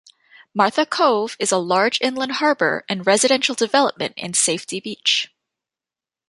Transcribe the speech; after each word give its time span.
Martha 0.51 0.83
Cove 0.83 1.37
is 1.39 1.51
a 1.51 1.59
large 1.59 1.99
inland 2.01 2.31
harbour 2.41 2.83
and 2.89 3.05
residential 3.05 3.53
development 3.53 4.15
in 4.17 4.33
Safety 4.33 4.79
Beach. 4.79 5.29